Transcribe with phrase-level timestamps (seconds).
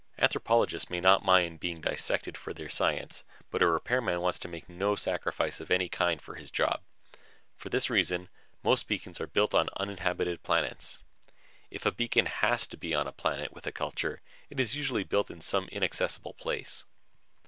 [0.17, 4.67] Anthropologists may not mind being dissected for their science, but a repairman wants to make
[4.67, 6.81] no sacrifices of any kind for his job.
[7.55, 8.27] For this reason,
[8.63, 10.97] most beacons are built on uninhabited planets.
[11.69, 15.03] If a beacon has to go on a planet with a culture, it is usually
[15.03, 16.83] built in some inaccessible place.